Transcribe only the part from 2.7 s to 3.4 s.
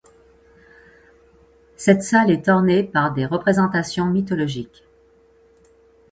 par des